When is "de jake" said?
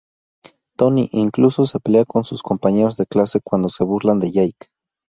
4.19-4.69